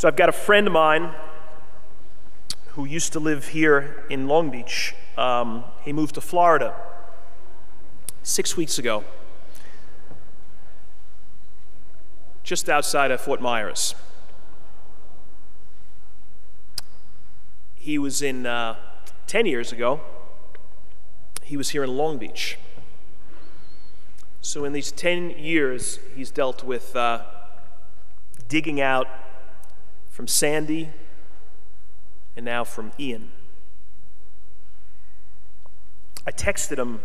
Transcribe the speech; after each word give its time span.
So 0.00 0.08
I've 0.08 0.16
got 0.16 0.30
a 0.30 0.32
friend 0.32 0.66
of 0.66 0.72
mine 0.72 1.10
who 2.68 2.86
used 2.86 3.12
to 3.12 3.20
live 3.20 3.48
here 3.48 4.02
in 4.08 4.28
Long 4.28 4.48
Beach. 4.48 4.94
Um, 5.18 5.62
he 5.82 5.92
moved 5.92 6.14
to 6.14 6.22
Florida 6.22 6.74
six 8.22 8.56
weeks 8.56 8.78
ago, 8.78 9.04
just 12.42 12.70
outside 12.70 13.10
of 13.10 13.20
Fort 13.20 13.42
Myers. 13.42 13.94
He 17.74 17.98
was 17.98 18.22
in, 18.22 18.46
uh, 18.46 18.76
10 19.26 19.44
years 19.44 19.70
ago, 19.70 20.00
he 21.42 21.58
was 21.58 21.68
here 21.68 21.84
in 21.84 21.94
Long 21.98 22.16
Beach. 22.16 22.56
So, 24.40 24.64
in 24.64 24.72
these 24.72 24.92
10 24.92 25.28
years, 25.32 25.98
he's 26.16 26.30
dealt 26.30 26.64
with 26.64 26.96
uh, 26.96 27.22
digging 28.48 28.80
out 28.80 29.06
from 30.20 30.28
Sandy 30.28 30.90
and 32.36 32.44
now 32.44 32.62
from 32.62 32.92
Ian. 33.00 33.30
I 36.26 36.30
texted 36.30 36.78
him, 36.78 37.00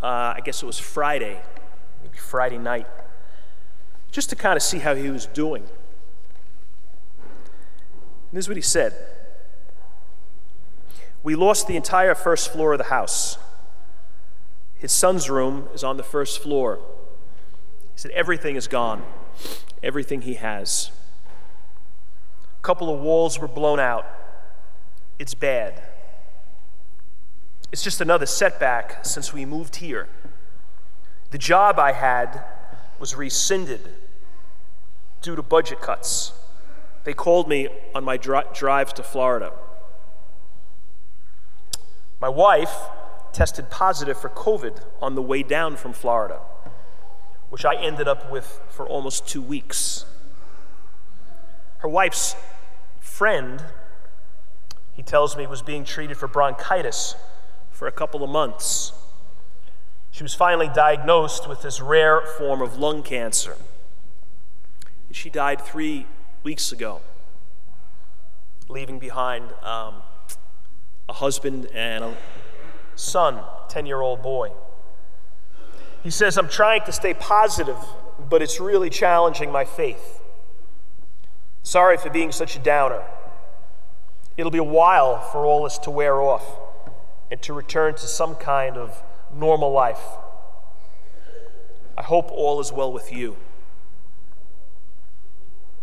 uh, 0.00 0.34
I 0.36 0.40
guess 0.44 0.62
it 0.62 0.66
was 0.66 0.78
Friday, 0.78 1.40
maybe 2.04 2.16
Friday 2.16 2.58
night, 2.58 2.86
just 4.12 4.30
to 4.30 4.36
kind 4.36 4.56
of 4.56 4.62
see 4.62 4.78
how 4.78 4.94
he 4.94 5.10
was 5.10 5.26
doing. 5.26 5.64
And 7.24 8.32
this 8.32 8.44
is 8.44 8.48
what 8.48 8.56
he 8.56 8.62
said 8.62 8.94
We 11.24 11.34
lost 11.34 11.66
the 11.66 11.74
entire 11.74 12.14
first 12.14 12.52
floor 12.52 12.74
of 12.74 12.78
the 12.78 12.84
house. 12.84 13.38
His 14.76 14.92
son's 14.92 15.28
room 15.28 15.68
is 15.74 15.82
on 15.82 15.96
the 15.96 16.04
first 16.04 16.38
floor. 16.38 16.78
He 17.92 17.98
said, 17.98 18.12
Everything 18.12 18.54
is 18.54 18.68
gone, 18.68 19.02
everything 19.82 20.22
he 20.22 20.34
has. 20.34 20.92
Couple 22.64 22.88
of 22.88 22.98
walls 22.98 23.38
were 23.38 23.46
blown 23.46 23.78
out. 23.78 24.06
It's 25.18 25.34
bad. 25.34 25.82
It's 27.70 27.82
just 27.82 28.00
another 28.00 28.24
setback 28.24 29.04
since 29.04 29.34
we 29.34 29.44
moved 29.44 29.76
here. 29.76 30.08
The 31.30 31.36
job 31.36 31.78
I 31.78 31.92
had 31.92 32.42
was 32.98 33.14
rescinded 33.14 33.82
due 35.20 35.36
to 35.36 35.42
budget 35.42 35.82
cuts. 35.82 36.32
They 37.04 37.12
called 37.12 37.50
me 37.50 37.68
on 37.94 38.02
my 38.02 38.16
dri- 38.16 38.48
drive 38.54 38.94
to 38.94 39.02
Florida. 39.02 39.52
My 42.18 42.30
wife 42.30 42.74
tested 43.34 43.68
positive 43.68 44.16
for 44.16 44.30
COVID 44.30 44.80
on 45.02 45.16
the 45.16 45.22
way 45.22 45.42
down 45.42 45.76
from 45.76 45.92
Florida, 45.92 46.40
which 47.50 47.66
I 47.66 47.74
ended 47.74 48.08
up 48.08 48.32
with 48.32 48.58
for 48.70 48.88
almost 48.88 49.28
two 49.28 49.42
weeks. 49.42 50.06
Her 51.80 51.88
wife's 51.88 52.34
friend, 53.14 53.62
he 54.92 55.00
tells 55.00 55.36
me, 55.36 55.46
was 55.46 55.62
being 55.62 55.84
treated 55.84 56.16
for 56.16 56.26
bronchitis 56.26 57.14
for 57.70 57.86
a 57.86 57.92
couple 57.92 58.24
of 58.24 58.28
months. 58.28 58.92
She 60.10 60.24
was 60.24 60.34
finally 60.34 60.68
diagnosed 60.74 61.48
with 61.48 61.62
this 61.62 61.80
rare 61.80 62.22
form 62.38 62.60
of 62.60 62.76
lung 62.76 63.04
cancer. 63.04 63.56
She 65.12 65.30
died 65.30 65.60
three 65.60 66.06
weeks 66.42 66.72
ago, 66.72 67.02
leaving 68.68 68.98
behind 68.98 69.44
um, 69.62 70.02
a 71.08 71.12
husband 71.12 71.66
and 71.72 72.02
a 72.02 72.16
son, 72.96 73.44
10 73.68 73.86
year 73.86 74.00
old 74.00 74.24
boy. 74.24 74.50
He 76.02 76.10
says, 76.10 76.36
I'm 76.36 76.48
trying 76.48 76.82
to 76.86 76.92
stay 76.92 77.14
positive, 77.14 77.78
but 78.28 78.42
it's 78.42 78.58
really 78.58 78.90
challenging 78.90 79.52
my 79.52 79.64
faith. 79.64 80.20
Sorry 81.64 81.96
for 81.96 82.10
being 82.10 82.30
such 82.30 82.56
a 82.56 82.58
downer. 82.58 83.02
It'll 84.36 84.52
be 84.52 84.58
a 84.58 84.62
while 84.62 85.18
for 85.18 85.46
all 85.46 85.64
this 85.64 85.78
to 85.78 85.90
wear 85.90 86.20
off 86.20 86.44
and 87.30 87.40
to 87.40 87.54
return 87.54 87.94
to 87.94 88.06
some 88.06 88.36
kind 88.36 88.76
of 88.76 89.02
normal 89.34 89.72
life. 89.72 90.02
I 91.96 92.02
hope 92.02 92.30
all 92.30 92.60
is 92.60 92.70
well 92.70 92.92
with 92.92 93.10
you. 93.10 93.38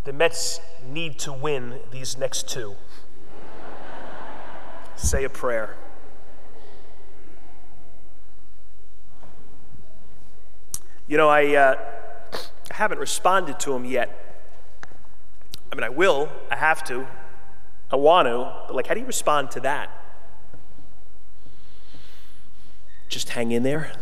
The 0.04 0.14
Mets 0.14 0.60
need 0.88 1.18
to 1.20 1.34
win 1.34 1.80
these 1.92 2.16
next 2.16 2.48
two. 2.48 2.76
Say 4.96 5.24
a 5.24 5.30
prayer. 5.30 5.78
You 11.08 11.18
know, 11.18 11.28
I, 11.28 11.56
uh, 11.56 11.76
haven't 12.70 13.00
responded 13.00 13.60
to 13.62 13.74
him 13.74 13.84
yet. 13.84 14.31
I 15.72 15.76
mean, 15.76 15.84
I 15.84 15.90
will, 15.90 16.30
I 16.50 16.58
have 16.58 16.84
to, 16.86 17.08
I 17.90 17.96
want 17.96 18.28
to, 18.28 18.54
but 18.68 18.76
like, 18.76 18.88
how 18.88 18.94
do 18.94 19.00
you 19.00 19.06
respond 19.06 19.52
to 19.52 19.62
that? 19.62 19.90
Just 23.08 23.30
hang 23.30 23.52
in 23.52 23.64
there? 23.64 23.94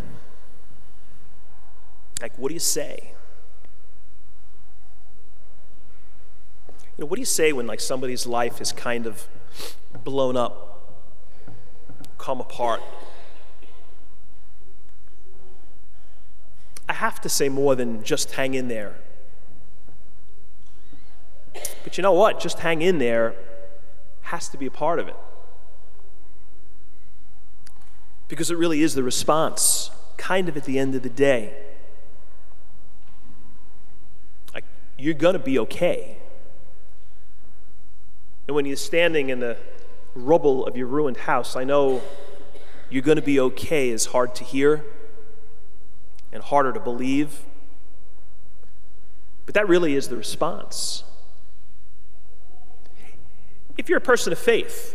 Like, 2.22 2.38
what 2.38 2.50
do 2.50 2.54
you 2.54 2.60
say? 2.60 3.14
You 6.98 7.04
know, 7.04 7.06
what 7.06 7.16
do 7.16 7.22
you 7.22 7.26
say 7.26 7.54
when 7.54 7.66
like 7.66 7.80
somebody's 7.80 8.28
life 8.28 8.60
is 8.60 8.72
kind 8.72 9.06
of 9.06 9.28
blown 10.04 10.36
up, 10.36 11.06
come 12.18 12.42
apart? 12.42 12.82
I 16.90 16.94
have 16.94 17.22
to 17.22 17.30
say 17.30 17.48
more 17.48 17.76
than 17.76 18.04
just 18.04 18.32
hang 18.32 18.56
in 18.56 18.68
there. 18.68 18.96
But 21.84 21.98
you 21.98 22.02
know 22.02 22.14
what? 22.14 22.40
Just 22.40 22.60
hang 22.60 22.82
in 22.82 23.00
there 23.00 23.36
has 24.24 24.48
to 24.50 24.58
be 24.58 24.66
a 24.66 24.72
part 24.72 25.00
of 25.00 25.08
it. 25.08 25.16
Because 28.28 28.52
it 28.52 28.58
really 28.58 28.84
is 28.84 28.94
the 28.94 29.02
response, 29.02 29.90
kind 30.18 30.48
of 30.48 30.56
at 30.56 30.66
the 30.66 30.78
end 30.78 30.94
of 30.94 31.02
the 31.02 31.10
day. 31.10 31.54
Like, 34.54 34.66
you're 34.98 35.16
going 35.16 35.34
to 35.34 35.40
be 35.40 35.58
okay. 35.60 36.18
And 38.48 38.56
when 38.56 38.66
you're 38.66 38.76
standing 38.76 39.30
in 39.30 39.40
the 39.40 39.58
rubble 40.14 40.66
of 40.66 40.78
your 40.78 40.88
ruined 40.88 41.18
house, 41.18 41.56
I 41.56 41.64
know 41.64 42.02
you're 42.90 43.04
going 43.04 43.16
to 43.16 43.22
be 43.22 43.40
okay 43.40 43.90
is 43.90 44.08
hard 44.08 44.36
to 44.36 44.44
hear 44.44 44.86
and 46.32 46.44
harder 46.44 46.72
to 46.74 46.80
believe. 46.80 47.42
But 49.46 49.56
that 49.56 49.68
really 49.68 49.96
is 49.96 50.10
the 50.10 50.18
response. 50.18 51.04
If 53.80 53.88
you're 53.88 54.00
a 54.00 54.02
person 54.02 54.34
of 54.34 54.40
faith, 54.40 54.94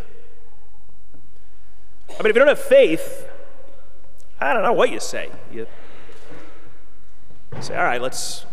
I 2.10 2.22
mean, 2.22 2.28
if 2.28 2.36
you 2.36 2.40
don't 2.40 2.48
have 2.48 2.60
faith, 2.60 3.26
I 4.38 4.52
don't 4.52 4.62
know 4.62 4.74
what 4.74 4.90
you 4.90 5.00
say. 5.00 5.30
You 5.50 5.66
say, 7.62 7.74
all 7.74 7.82
right, 7.82 8.02
let's, 8.02 8.44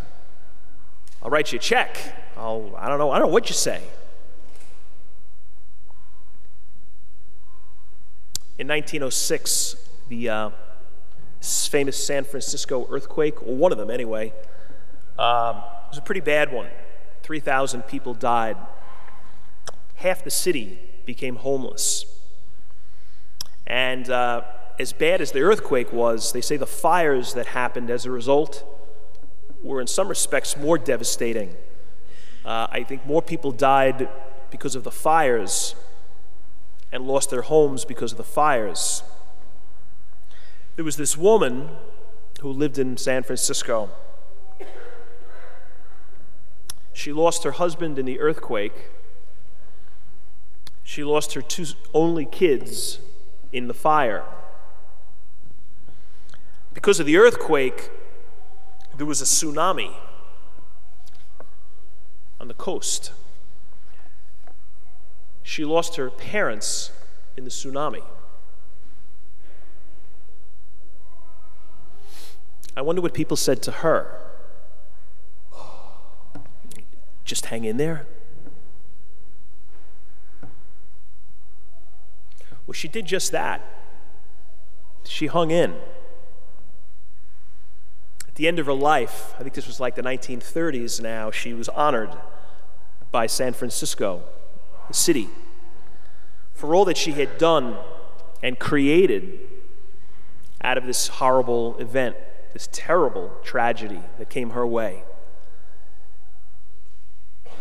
I'll 1.22 1.28
write 1.28 1.52
you 1.52 1.58
a 1.58 1.60
check. 1.60 1.98
I'll, 2.34 2.74
I 2.78 2.88
don't 2.88 2.96
know, 2.96 3.10
I 3.10 3.18
don't 3.18 3.28
know 3.28 3.32
what 3.32 3.50
you 3.50 3.54
say. 3.54 3.82
In 8.58 8.68
1906, 8.68 9.76
the 10.08 10.30
uh, 10.30 10.50
famous 11.42 12.02
San 12.02 12.24
Francisco 12.24 12.86
earthquake, 12.90 13.46
or 13.46 13.54
one 13.54 13.70
of 13.70 13.76
them 13.76 13.90
anyway, 13.90 14.32
um, 15.18 15.62
was 15.90 15.98
a 15.98 16.02
pretty 16.02 16.22
bad 16.22 16.50
one. 16.50 16.68
3,000 17.22 17.82
people 17.82 18.14
died. 18.14 18.56
Half 20.02 20.24
the 20.24 20.32
city 20.32 20.80
became 21.06 21.36
homeless. 21.36 22.06
And 23.68 24.10
uh, 24.10 24.42
as 24.80 24.92
bad 24.92 25.20
as 25.20 25.30
the 25.30 25.42
earthquake 25.42 25.92
was, 25.92 26.32
they 26.32 26.40
say 26.40 26.56
the 26.56 26.66
fires 26.66 27.34
that 27.34 27.46
happened 27.46 27.88
as 27.88 28.04
a 28.04 28.10
result 28.10 28.64
were, 29.62 29.80
in 29.80 29.86
some 29.86 30.08
respects, 30.08 30.56
more 30.56 30.76
devastating. 30.76 31.54
Uh, 32.44 32.66
I 32.68 32.82
think 32.82 33.06
more 33.06 33.22
people 33.22 33.52
died 33.52 34.08
because 34.50 34.74
of 34.74 34.82
the 34.82 34.90
fires 34.90 35.76
and 36.90 37.06
lost 37.06 37.30
their 37.30 37.42
homes 37.42 37.84
because 37.84 38.10
of 38.10 38.18
the 38.18 38.24
fires. 38.24 39.04
There 40.74 40.84
was 40.84 40.96
this 40.96 41.16
woman 41.16 41.68
who 42.40 42.50
lived 42.50 42.76
in 42.76 42.96
San 42.96 43.22
Francisco. 43.22 43.88
She 46.92 47.12
lost 47.12 47.44
her 47.44 47.52
husband 47.52 48.00
in 48.00 48.04
the 48.04 48.18
earthquake. 48.18 48.88
She 50.84 51.04
lost 51.04 51.34
her 51.34 51.42
two 51.42 51.66
only 51.94 52.24
kids 52.24 52.98
in 53.52 53.68
the 53.68 53.74
fire. 53.74 54.24
Because 56.74 57.00
of 57.00 57.06
the 57.06 57.16
earthquake, 57.16 57.90
there 58.96 59.06
was 59.06 59.20
a 59.20 59.24
tsunami 59.24 59.94
on 62.40 62.48
the 62.48 62.54
coast. 62.54 63.12
She 65.42 65.64
lost 65.64 65.96
her 65.96 66.10
parents 66.10 66.90
in 67.36 67.44
the 67.44 67.50
tsunami. 67.50 68.02
I 72.76 72.80
wonder 72.80 73.02
what 73.02 73.12
people 73.12 73.36
said 73.36 73.62
to 73.62 73.70
her. 73.70 74.18
Just 77.24 77.46
hang 77.46 77.64
in 77.64 77.76
there. 77.76 78.06
Well, 82.72 82.78
she 82.78 82.88
did 82.88 83.04
just 83.04 83.32
that. 83.32 83.60
She 85.04 85.26
hung 85.26 85.50
in. 85.50 85.74
At 88.26 88.36
the 88.36 88.48
end 88.48 88.58
of 88.58 88.64
her 88.64 88.72
life, 88.72 89.34
I 89.38 89.42
think 89.42 89.52
this 89.52 89.66
was 89.66 89.78
like 89.78 89.94
the 89.94 90.02
1930s 90.02 90.98
now, 91.02 91.30
she 91.30 91.52
was 91.52 91.68
honored 91.68 92.16
by 93.10 93.26
San 93.26 93.52
Francisco, 93.52 94.22
the 94.88 94.94
city, 94.94 95.28
for 96.54 96.74
all 96.74 96.86
that 96.86 96.96
she 96.96 97.12
had 97.12 97.36
done 97.36 97.76
and 98.42 98.58
created 98.58 99.40
out 100.62 100.78
of 100.78 100.86
this 100.86 101.08
horrible 101.08 101.76
event, 101.78 102.16
this 102.54 102.70
terrible 102.72 103.32
tragedy 103.44 104.00
that 104.16 104.30
came 104.30 104.48
her 104.48 104.66
way. 104.66 105.04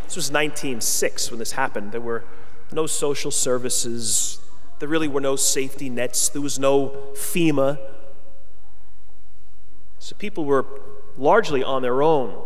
This 0.05 0.15
was 0.15 0.31
1906 0.31 1.31
when 1.31 1.39
this 1.39 1.51
happened. 1.51 1.91
There 1.91 1.99
were 1.99 2.23
no 2.71 2.87
social 2.87 3.31
services, 3.31 4.37
there 4.81 4.89
really 4.89 5.07
were 5.07 5.21
no 5.21 5.35
safety 5.35 5.91
nets, 5.91 6.27
there 6.29 6.41
was 6.41 6.57
no 6.57 6.89
FEMA. 7.13 7.77
So 9.99 10.15
people 10.15 10.43
were 10.43 10.65
largely 11.15 11.63
on 11.63 11.83
their 11.83 12.01
own. 12.01 12.43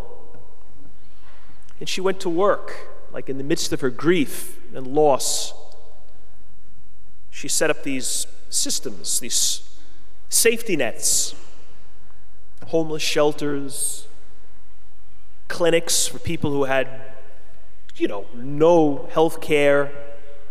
And 1.79 1.87
she 1.87 2.01
went 2.01 2.19
to 2.19 2.29
work, 2.29 2.89
like 3.13 3.29
in 3.29 3.37
the 3.37 3.43
midst 3.45 3.71
of 3.71 3.79
her 3.79 3.89
grief 3.89 4.59
and 4.75 4.85
loss. 4.85 5.53
She 7.31 7.47
set 7.47 7.69
up 7.69 7.83
these 7.83 8.27
systems, 8.49 9.21
these 9.21 9.77
safety 10.27 10.75
nets, 10.75 11.35
homeless 12.67 13.01
shelters, 13.01 14.07
clinics 15.47 16.05
for 16.05 16.19
people 16.19 16.51
who 16.51 16.65
had, 16.65 16.89
you 17.95 18.09
know, 18.09 18.25
no 18.33 19.07
health 19.13 19.39
care, 19.39 19.89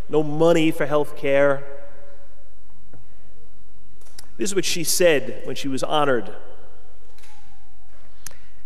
no 0.08 0.22
money 0.22 0.70
for 0.70 0.86
health 0.86 1.14
care. 1.14 1.62
This 4.36 4.50
is 4.50 4.54
what 4.54 4.64
she 4.64 4.82
said 4.82 5.42
when 5.44 5.54
she 5.54 5.68
was 5.68 5.82
honored. 5.82 6.34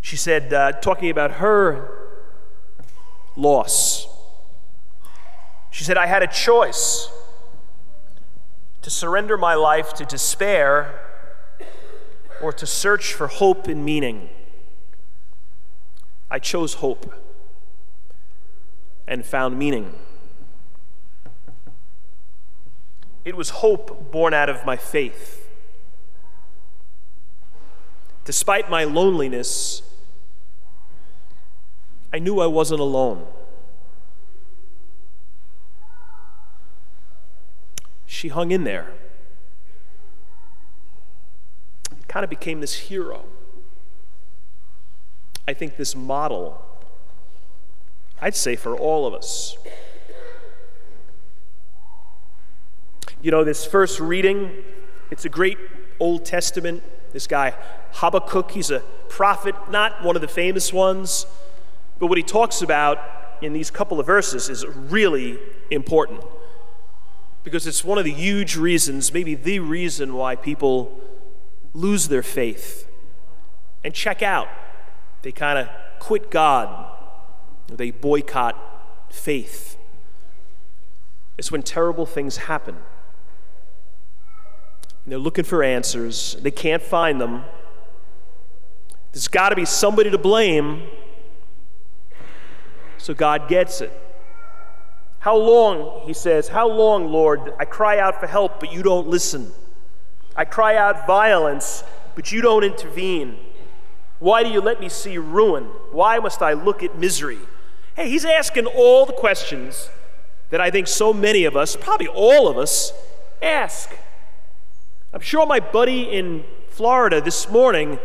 She 0.00 0.17
said, 0.17 0.53
uh, 0.53 0.73
talking 0.73 1.11
about 1.11 1.32
her 1.32 2.09
loss, 3.37 4.06
she 5.70 5.85
said, 5.85 5.97
I 5.97 6.06
had 6.06 6.23
a 6.23 6.26
choice 6.26 7.11
to 8.82 8.91
surrender 8.91 9.37
my 9.37 9.55
life 9.55 9.93
to 9.94 10.05
despair 10.05 11.00
or 12.41 12.53
to 12.53 12.67
search 12.67 13.12
for 13.12 13.26
hope 13.26 13.67
and 13.67 13.85
meaning. 13.85 14.31
I 16.31 16.38
chose 16.38 16.75
hope 16.75 17.12
and 19.06 19.25
found 19.25 19.59
meaning. 19.59 19.94
It 23.25 23.37
was 23.37 23.50
hope 23.50 24.11
born 24.11 24.32
out 24.32 24.49
of 24.49 24.64
my 24.64 24.76
faith. 24.76 25.48
Despite 28.28 28.69
my 28.69 28.84
loneliness, 28.84 29.80
I 32.12 32.19
knew 32.19 32.40
I 32.40 32.46
wasn't 32.46 32.78
alone. 32.78 33.26
She 38.04 38.28
hung 38.28 38.50
in 38.50 38.64
there. 38.64 38.92
Kind 42.06 42.22
of 42.22 42.28
became 42.28 42.60
this 42.60 42.75
hero. 42.75 43.25
I 45.46 45.54
think 45.54 45.78
this 45.78 45.96
model, 45.96 46.60
I'd 48.20 48.36
say 48.36 48.56
for 48.56 48.76
all 48.76 49.06
of 49.06 49.14
us. 49.14 49.56
You 53.22 53.30
know, 53.30 53.42
this 53.42 53.64
first 53.64 53.98
reading, 53.98 54.52
it's 55.10 55.25
a 55.25 55.30
great 55.30 55.56
Old 55.98 56.26
Testament. 56.26 56.82
This 57.12 57.26
guy, 57.26 57.55
Habakkuk, 57.93 58.50
he's 58.50 58.70
a 58.70 58.81
prophet, 59.08 59.55
not 59.70 60.05
one 60.05 60.16
of 60.16 60.22
the 60.22 60.28
famous 60.28 60.72
ones, 60.72 61.26
but 61.99 62.06
what 62.06 62.19
he 62.19 62.25
talks 62.25 62.62
about 62.62 62.99
in 63.40 63.52
these 63.52 63.70
couple 63.70 63.99
of 63.99 64.06
verses 64.06 64.49
is 64.49 64.66
really 64.66 65.38
important 65.70 66.22
because 67.44 67.66
it's 67.66 67.84
one 67.84 67.99
of 67.99 68.05
the 68.05 68.12
huge 68.12 68.56
reasons, 68.56 69.12
maybe 69.12 69.34
the 69.34 69.58
reason 69.58 70.14
why 70.14 70.37
people 70.37 71.00
lose 71.72 72.08
their 72.08 72.22
faith 72.22 72.88
and 73.82 73.94
check 73.94 74.22
out. 74.22 74.49
They 75.22 75.32
kind 75.32 75.58
of 75.58 75.69
quit 75.99 76.31
God, 76.31 76.93
they 77.69 77.90
boycott 77.90 78.56
faith. 79.11 79.78
It's 81.38 81.52
when 81.52 81.62
terrible 81.62 82.04
things 82.04 82.37
happen. 82.37 82.76
They're 85.08 85.19
looking 85.19 85.44
for 85.44 85.62
answers, 85.62 86.37
they 86.43 86.50
can't 86.50 86.82
find 86.82 87.20
them. 87.20 87.44
There's 89.12 89.28
got 89.28 89.49
to 89.49 89.56
be 89.56 89.64
somebody 89.64 90.10
to 90.10 90.19
blame. 90.19 90.82
So 92.99 93.14
God 93.14 93.49
gets 93.49 93.81
it. 93.81 93.93
How 95.20 95.37
long, 95.37 96.06
he 96.06 96.12
says, 96.12 96.49
how 96.49 96.69
long, 96.69 97.08
Lord, 97.08 97.55
I 97.58 97.64
cry 97.64 97.99
out 97.99 98.20
for 98.20 98.26
help, 98.26 98.60
but 98.60 98.72
you 98.72 98.82
don't 98.82 99.08
listen. 99.08 99.50
I 100.37 100.44
cry 100.44 100.76
out 100.76 101.06
violence, 101.06 101.84
but 102.14 102.31
you 102.31 102.43
don't 102.43 102.62
intervene. 102.62 103.38
Why 104.19 104.43
do 104.43 104.50
you 104.50 104.61
let 104.61 104.78
me 104.78 104.88
see 104.88 105.16
ruin? 105.16 105.64
Why 105.90 106.19
must 106.19 106.43
I 106.43 106.52
look 106.52 106.82
at 106.82 106.99
misery? 106.99 107.38
Hey, 107.96 108.11
he's 108.11 108.25
asking 108.25 108.66
all 108.66 109.06
the 109.06 109.12
questions 109.12 109.90
that 110.50 110.61
I 110.61 110.70
think 110.70 110.87
so 110.87 111.12
many 111.12 111.44
of 111.44 111.56
us, 111.56 111.76
probably 111.76 112.08
all 112.08 112.46
of 112.46 112.58
us, 112.58 112.93
ask. 113.40 113.90
I'm 115.19 115.23
sure 115.23 115.44
my 115.47 115.59
buddy 115.59 116.03
in 116.03 116.44
Florida 116.69 117.20
this 117.20 117.50
morning 117.50 117.99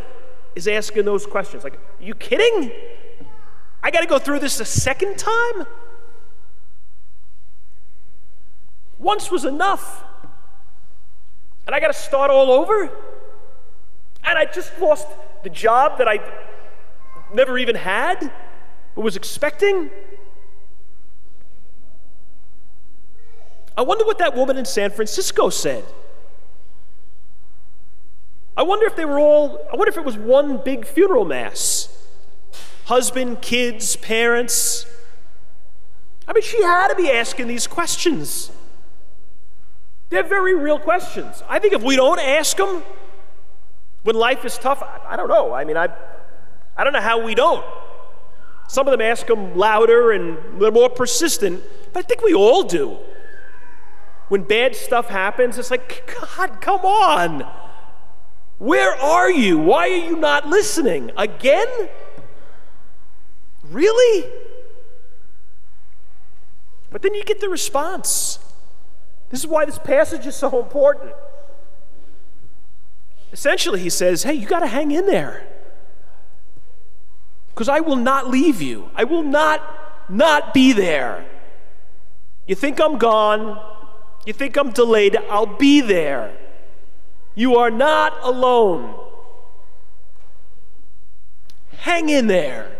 is 0.55 0.67
asking 0.67 1.05
those 1.05 1.27
questions. 1.27 1.63
Like, 1.63 1.75
are 1.75 2.03
you 2.03 2.15
kidding? 2.15 2.71
I 3.83 3.91
got 3.91 4.01
to 4.01 4.07
go 4.07 4.17
through 4.17 4.39
this 4.39 4.59
a 4.59 4.65
second 4.65 5.19
time? 5.19 5.67
Once 8.97 9.29
was 9.29 9.45
enough. 9.45 10.03
And 11.67 11.75
I 11.75 11.79
got 11.79 11.89
to 11.89 11.93
start 11.93 12.31
all 12.31 12.49
over? 12.49 12.85
And 14.23 14.39
I 14.39 14.45
just 14.45 14.79
lost 14.79 15.07
the 15.43 15.51
job 15.51 15.99
that 15.99 16.07
I 16.07 16.19
never 17.31 17.59
even 17.59 17.75
had, 17.75 18.21
but 18.95 19.01
was 19.01 19.15
expecting? 19.15 19.91
I 23.77 23.83
wonder 23.83 24.03
what 24.03 24.17
that 24.17 24.35
woman 24.35 24.57
in 24.57 24.65
San 24.65 24.89
Francisco 24.89 25.51
said. 25.51 25.83
I 28.55 28.63
wonder 28.63 28.85
if 28.85 28.95
they 28.95 29.05
were 29.05 29.19
all, 29.19 29.59
I 29.71 29.75
wonder 29.75 29.89
if 29.89 29.97
it 29.97 30.05
was 30.05 30.17
one 30.17 30.57
big 30.63 30.85
funeral 30.85 31.25
mass. 31.25 31.89
Husband, 32.85 33.41
kids, 33.41 33.95
parents. 33.95 34.85
I 36.27 36.33
mean, 36.33 36.43
she 36.43 36.61
had 36.61 36.89
to 36.89 36.95
be 36.95 37.09
asking 37.09 37.47
these 37.47 37.65
questions. 37.65 38.51
They're 40.09 40.23
very 40.23 40.53
real 40.53 40.77
questions. 40.77 41.41
I 41.49 41.57
think 41.57 41.73
if 41.73 41.81
we 41.81 41.95
don't 41.95 42.19
ask 42.19 42.55
them 42.55 42.83
when 44.03 44.15
life 44.15 44.45
is 44.45 44.57
tough, 44.57 44.83
I, 44.83 45.15
don't 45.15 45.29
know. 45.29 45.53
I 45.53 45.63
mean, 45.63 45.77
I, 45.77 45.87
I 46.77 46.83
don't 46.83 46.93
know 46.93 47.01
how 47.01 47.23
we 47.23 47.33
don't. 47.33 47.65
Some 48.67 48.87
of 48.87 48.91
them 48.91 49.01
ask 49.01 49.25
them 49.25 49.57
louder 49.57 50.11
and 50.11 50.61
they're 50.61 50.71
more 50.71 50.89
persistent, 50.89 51.63
but 51.91 52.05
I 52.05 52.07
think 52.07 52.21
we 52.21 52.33
all 52.33 52.63
do. 52.63 52.97
When 54.27 54.43
bad 54.43 54.75
stuff 54.75 55.09
happens, 55.09 55.57
it's 55.57 55.71
like, 55.71 56.13
God, 56.37 56.61
come 56.61 56.81
on. 56.81 57.62
Where 58.63 58.95
are 58.95 59.29
you? 59.29 59.59
Why 59.59 59.89
are 59.89 60.05
you 60.07 60.15
not 60.15 60.47
listening? 60.47 61.11
Again? 61.17 61.67
Really? 63.69 64.31
But 66.89 67.01
then 67.01 67.13
you 67.13 67.25
get 67.25 67.41
the 67.41 67.49
response. 67.49 68.39
This 69.31 69.41
is 69.41 69.47
why 69.47 69.65
this 69.65 69.79
passage 69.79 70.25
is 70.25 70.37
so 70.37 70.61
important. 70.61 71.11
Essentially, 73.33 73.81
he 73.81 73.89
says, 73.89 74.23
Hey, 74.23 74.35
you 74.35 74.47
got 74.47 74.59
to 74.59 74.67
hang 74.67 74.91
in 74.91 75.07
there. 75.07 75.45
Because 77.49 77.67
I 77.67 77.81
will 77.81 77.97
not 77.97 78.29
leave 78.29 78.61
you. 78.61 78.89
I 78.95 79.03
will 79.03 79.23
not 79.23 79.61
not 80.07 80.53
be 80.53 80.71
there. 80.71 81.25
You 82.47 82.55
think 82.55 82.79
I'm 82.79 82.97
gone. 82.97 83.59
You 84.25 84.31
think 84.31 84.55
I'm 84.55 84.71
delayed. 84.71 85.17
I'll 85.29 85.57
be 85.57 85.81
there. 85.81 86.37
You 87.35 87.57
are 87.57 87.71
not 87.71 88.13
alone. 88.21 88.99
Hang 91.77 92.09
in 92.09 92.27
there. 92.27 92.71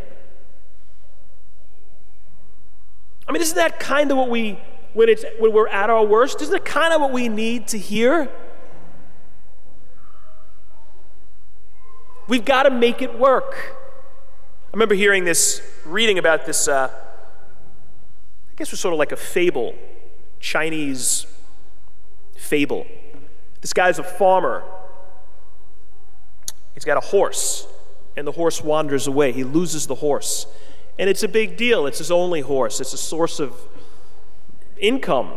I 3.27 3.31
mean, 3.31 3.41
isn't 3.41 3.55
that 3.55 3.79
kind 3.79 4.12
of 4.12 4.17
what 4.17 4.29
we 4.29 4.60
when, 4.93 5.10
it's, 5.10 5.25
when 5.39 5.51
we're 5.51 5.67
at 5.67 5.89
our 5.89 6.05
worst? 6.05 6.41
Isn't 6.41 6.55
it 6.55 6.65
kind 6.65 6.93
of 6.93 7.01
what 7.01 7.12
we 7.12 7.29
need 7.29 7.67
to 7.69 7.77
hear? 7.77 8.29
We've 12.27 12.45
got 12.45 12.63
to 12.63 12.69
make 12.69 13.01
it 13.01 13.17
work. 13.17 13.55
I 13.55 14.75
remember 14.75 14.95
hearing 14.95 15.24
this, 15.24 15.62
reading 15.86 16.17
about 16.17 16.45
this, 16.45 16.67
uh, 16.67 16.89
I 16.89 18.55
guess 18.55 18.69
it 18.69 18.74
was 18.74 18.79
sort 18.79 18.93
of 18.93 19.00
like 19.00 19.12
a 19.12 19.17
fable, 19.17 19.75
Chinese 20.39 21.27
fable. 22.36 22.88
This 23.63 23.72
guy's 23.72 23.98
a 23.98 24.03
farmer. 24.03 24.62
He's 26.74 26.84
got 26.84 26.98
a 26.98 27.00
horse, 27.00 27.65
and 28.17 28.27
the 28.27 28.34
horse 28.34 28.62
wanders 28.62 29.08
away. 29.08 29.32
He 29.32 29.46
loses 29.46 29.88
the 29.88 29.96
horse. 29.96 30.46
And 31.00 31.10
it's 31.10 31.24
a 31.24 31.29
big 31.29 31.55
deal. 31.55 31.88
It's 31.88 32.00
his 32.00 32.12
only 32.12 32.41
horse, 32.41 32.82
it's 32.82 32.91
a 32.91 32.98
source 32.98 33.39
of 33.39 33.55
income 34.77 35.32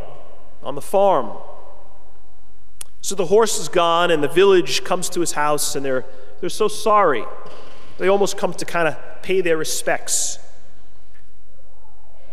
on 0.61 0.75
the 0.75 0.83
farm. 0.83 1.38
So 3.00 3.14
the 3.14 3.26
horse 3.26 3.61
is 3.61 3.68
gone, 3.68 4.11
and 4.11 4.25
the 4.25 4.28
village 4.28 4.83
comes 4.83 5.09
to 5.11 5.21
his 5.21 5.33
house, 5.33 5.76
and 5.76 5.87
they're, 5.87 6.04
they're 6.40 6.50
so 6.50 6.66
sorry. 6.66 7.25
They 7.99 8.09
almost 8.09 8.37
come 8.37 8.52
to 8.54 8.64
kind 8.64 8.88
of 8.88 8.97
pay 9.23 9.40
their 9.40 9.56
respects. 9.56 10.40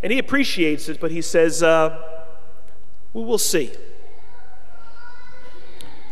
And 0.01 0.11
he 0.11 0.17
appreciates 0.17 0.89
it, 0.89 0.99
but 0.99 1.11
he 1.11 1.21
says, 1.21 1.61
uh, 1.61 2.01
well, 3.13 3.25
We'll 3.25 3.37
see. 3.37 3.71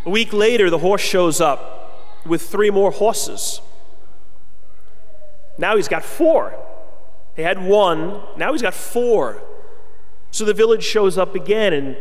A 0.05 0.09
week 0.09 0.33
later, 0.33 0.69
the 0.69 0.79
horse 0.79 1.01
shows 1.01 1.39
up 1.39 2.23
with 2.25 2.41
three 2.41 2.71
more 2.71 2.91
horses. 2.91 3.61
Now 5.57 5.75
he's 5.75 5.87
got 5.87 6.03
four. 6.03 6.55
He 7.35 7.43
had 7.43 7.63
one, 7.63 8.21
now 8.35 8.51
he's 8.51 8.61
got 8.61 8.73
four. 8.73 9.41
So 10.31 10.43
the 10.43 10.53
village 10.53 10.83
shows 10.83 11.17
up 11.17 11.35
again 11.35 11.73
and 11.73 11.97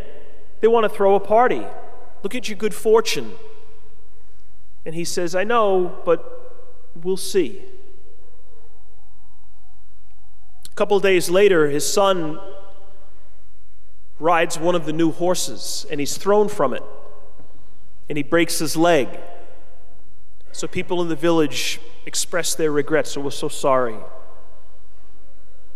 they 0.60 0.68
want 0.68 0.84
to 0.84 0.88
throw 0.88 1.14
a 1.14 1.20
party. 1.20 1.66
Look 2.22 2.34
at 2.34 2.48
your 2.48 2.56
good 2.56 2.74
fortune. 2.74 3.32
And 4.86 4.94
he 4.94 5.04
says, 5.04 5.34
I 5.34 5.44
know, 5.44 6.00
but 6.04 6.72
we'll 6.94 7.16
see. 7.18 7.62
A 10.70 10.74
couple 10.74 10.98
days 11.00 11.28
later, 11.28 11.68
his 11.68 11.90
son 11.90 12.40
rides 14.18 14.58
one 14.58 14.74
of 14.74 14.86
the 14.86 14.92
new 14.92 15.12
horses 15.12 15.86
and 15.90 16.00
he's 16.00 16.16
thrown 16.16 16.48
from 16.48 16.72
it 16.72 16.82
and 18.10 18.16
he 18.16 18.24
breaks 18.24 18.58
his 18.58 18.76
leg. 18.76 19.08
So 20.50 20.66
people 20.66 21.00
in 21.00 21.08
the 21.08 21.14
village 21.14 21.80
express 22.04 22.56
their 22.56 22.72
regrets. 22.72 23.12
So 23.12 23.20
we're 23.20 23.30
so 23.30 23.46
sorry. 23.46 23.96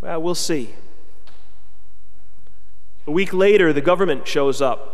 Well, 0.01 0.21
we'll 0.21 0.35
see. 0.35 0.75
A 3.07 3.11
week 3.11 3.31
later, 3.33 3.71
the 3.71 3.79
government 3.79 4.27
shows 4.27 4.61
up. 4.61 4.91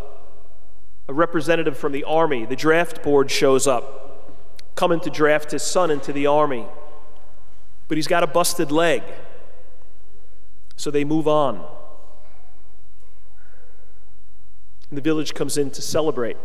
A 1.07 1.13
representative 1.13 1.75
from 1.75 1.93
the 1.93 2.03
army, 2.03 2.45
the 2.45 2.55
draft 2.55 3.01
board 3.01 3.31
shows 3.31 3.65
up, 3.65 4.37
coming 4.75 4.99
to 4.99 5.09
draft 5.09 5.49
his 5.49 5.63
son 5.63 5.89
into 5.89 6.13
the 6.13 6.27
army. 6.27 6.67
But 7.87 7.97
he's 7.97 8.07
got 8.07 8.21
a 8.21 8.27
busted 8.27 8.71
leg. 8.71 9.01
So 10.75 10.91
they 10.91 11.03
move 11.03 11.27
on. 11.27 11.65
And 14.89 14.97
the 14.97 15.01
village 15.01 15.33
comes 15.33 15.57
in 15.57 15.71
to 15.71 15.81
celebrate. 15.81 16.37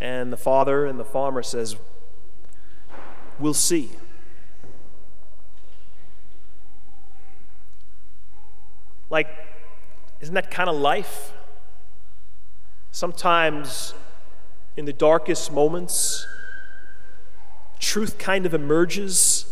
And 0.00 0.32
the 0.32 0.36
father 0.36 0.86
and 0.86 0.98
the 0.98 1.04
farmer 1.04 1.42
says, 1.42 1.76
We'll 3.38 3.54
see. 3.54 3.90
Like, 9.08 9.28
isn't 10.20 10.34
that 10.34 10.50
kind 10.50 10.68
of 10.68 10.76
life? 10.76 11.32
Sometimes, 12.92 13.94
in 14.76 14.84
the 14.84 14.92
darkest 14.92 15.52
moments, 15.52 16.26
truth 17.78 18.18
kind 18.18 18.46
of 18.46 18.54
emerges. 18.54 19.46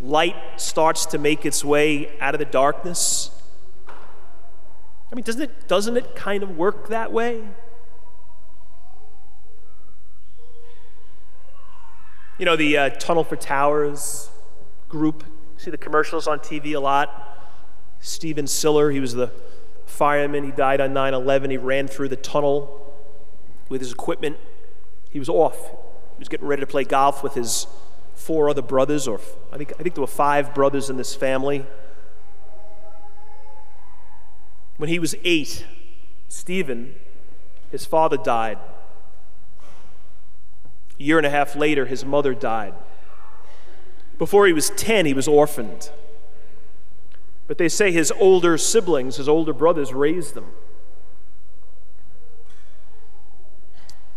Light 0.00 0.36
starts 0.56 1.04
to 1.06 1.18
make 1.18 1.44
its 1.44 1.64
way 1.64 2.10
out 2.20 2.34
of 2.34 2.38
the 2.38 2.44
darkness. 2.44 3.30
I 3.88 5.14
mean, 5.14 5.24
doesn't 5.24 5.42
it, 5.42 5.68
doesn't 5.68 5.96
it 5.96 6.14
kind 6.14 6.42
of 6.42 6.56
work 6.56 6.88
that 6.88 7.12
way? 7.12 7.42
You 12.40 12.46
know, 12.46 12.56
the 12.56 12.78
uh, 12.78 12.88
Tunnel 12.88 13.22
for 13.22 13.36
Towers 13.36 14.30
group, 14.88 15.24
see 15.58 15.70
the 15.70 15.76
commercials 15.76 16.26
on 16.26 16.38
TV 16.38 16.74
a 16.74 16.80
lot. 16.80 17.38
Stephen 18.00 18.46
Siller, 18.46 18.90
he 18.90 18.98
was 18.98 19.12
the 19.12 19.30
fireman. 19.84 20.44
He 20.44 20.50
died 20.50 20.80
on 20.80 20.94
9 20.94 21.12
11. 21.12 21.50
He 21.50 21.58
ran 21.58 21.86
through 21.86 22.08
the 22.08 22.16
tunnel 22.16 22.96
with 23.68 23.82
his 23.82 23.92
equipment. 23.92 24.38
He 25.10 25.18
was 25.18 25.28
off. 25.28 25.58
He 25.58 26.18
was 26.18 26.30
getting 26.30 26.46
ready 26.46 26.60
to 26.60 26.66
play 26.66 26.82
golf 26.82 27.22
with 27.22 27.34
his 27.34 27.66
four 28.14 28.48
other 28.48 28.62
brothers, 28.62 29.06
or 29.06 29.20
I 29.52 29.58
think, 29.58 29.74
I 29.78 29.82
think 29.82 29.94
there 29.94 30.00
were 30.00 30.06
five 30.06 30.54
brothers 30.54 30.88
in 30.88 30.96
this 30.96 31.14
family. 31.14 31.66
When 34.78 34.88
he 34.88 34.98
was 34.98 35.14
eight, 35.24 35.66
Stephen, 36.28 36.94
his 37.70 37.84
father 37.84 38.16
died. 38.16 38.56
A 41.00 41.02
year 41.02 41.16
and 41.16 41.26
a 41.26 41.30
half 41.30 41.56
later, 41.56 41.86
his 41.86 42.04
mother 42.04 42.34
died. 42.34 42.74
Before 44.18 44.46
he 44.46 44.52
was 44.52 44.68
10, 44.70 45.06
he 45.06 45.14
was 45.14 45.26
orphaned. 45.26 45.90
But 47.46 47.56
they 47.56 47.70
say 47.70 47.90
his 47.90 48.12
older 48.12 48.58
siblings, 48.58 49.16
his 49.16 49.28
older 49.28 49.54
brothers, 49.54 49.94
raised 49.94 50.34
them. 50.34 50.52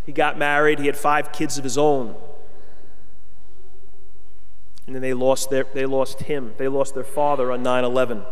He 0.06 0.12
got 0.12 0.38
married, 0.38 0.80
he 0.80 0.88
had 0.88 0.98
five 0.98 1.32
kids 1.32 1.58
of 1.58 1.64
his 1.64 1.78
own. 1.78 2.16
And 4.86 4.94
then 4.94 5.02
they 5.02 5.14
lost, 5.14 5.50
their, 5.50 5.64
they 5.74 5.86
lost 5.86 6.24
him. 6.24 6.54
They 6.58 6.68
lost 6.68 6.94
their 6.94 7.06
father 7.06 7.50
on 7.54 7.64
9 7.64 7.86
11. 7.86 8.26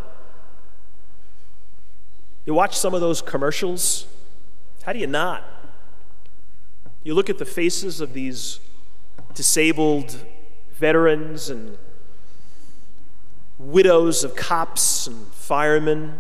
You 2.46 2.53
watch 2.53 2.77
some 2.77 2.93
of 2.93 3.00
those 3.00 3.22
commercials, 3.22 4.08
how 4.84 4.91
do 4.91 5.00
you 5.00 5.08
not? 5.08 5.46
You 7.03 7.15
look 7.15 7.31
at 7.31 7.39
the 7.39 7.46
faces 7.46 8.00
of 8.00 8.13
these 8.13 8.60
disabled 9.34 10.24
veterans 10.75 11.50
and 11.50 11.77
widows 13.58 14.24
of 14.24 14.36
cops 14.36 15.08
and 15.08 15.27
firemen 15.34 16.20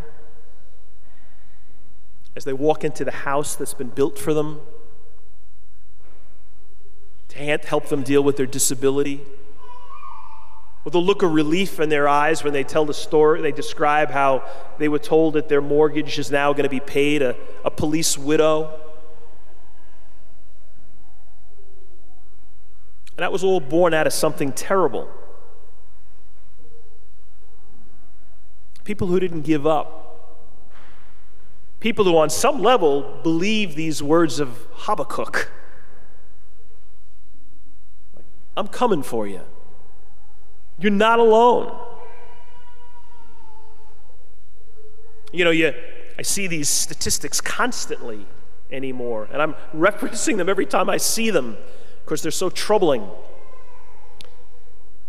as 2.35 2.45
they 2.45 2.53
walk 2.53 2.83
into 2.83 3.05
the 3.05 3.11
house 3.11 3.55
that's 3.55 3.75
been 3.75 3.89
built 3.89 4.17
for 4.17 4.33
them 4.33 4.59
to 7.29 7.37
help 7.37 7.87
them 7.89 8.01
deal 8.01 8.23
with 8.23 8.37
their 8.37 8.45
disability. 8.47 9.21
With 10.83 10.95
a 10.95 10.99
look 10.99 11.21
of 11.21 11.31
relief 11.31 11.79
in 11.79 11.89
their 11.89 12.07
eyes 12.07 12.43
when 12.43 12.53
they 12.53 12.63
tell 12.63 12.85
the 12.85 12.93
story, 12.93 13.41
they 13.41 13.51
describe 13.51 14.09
how 14.09 14.43
they 14.79 14.89
were 14.89 14.99
told 14.99 15.35
that 15.35 15.47
their 15.47 15.61
mortgage 15.61 16.17
is 16.17 16.31
now 16.31 16.53
going 16.53 16.63
to 16.63 16.69
be 16.69 16.79
paid, 16.79 17.21
a, 17.21 17.35
a 17.63 17.69
police 17.69 18.17
widow 18.17 18.79
And 23.21 23.27
that 23.27 23.31
was 23.31 23.43
all 23.43 23.59
born 23.59 23.93
out 23.93 24.07
of 24.07 24.13
something 24.13 24.51
terrible. 24.51 25.07
People 28.83 29.09
who 29.09 29.19
didn't 29.19 29.43
give 29.43 29.67
up. 29.67 30.49
People 31.79 32.03
who, 32.03 32.17
on 32.17 32.31
some 32.31 32.63
level, 32.63 33.19
believe 33.21 33.75
these 33.75 34.01
words 34.01 34.39
of 34.39 34.65
Habakkuk 34.71 35.51
I'm 38.57 38.67
coming 38.67 39.03
for 39.03 39.27
you. 39.27 39.41
You're 40.79 40.91
not 40.91 41.19
alone. 41.19 41.77
You 45.31 45.45
know, 45.45 45.51
you, 45.51 45.75
I 46.17 46.23
see 46.23 46.47
these 46.47 46.69
statistics 46.69 47.39
constantly 47.39 48.25
anymore, 48.71 49.29
and 49.31 49.39
I'm 49.43 49.53
referencing 49.75 50.37
them 50.37 50.49
every 50.49 50.65
time 50.65 50.89
I 50.89 50.97
see 50.97 51.29
them 51.29 51.57
course, 52.05 52.21
they're 52.21 52.31
so 52.31 52.49
troubling. 52.49 53.07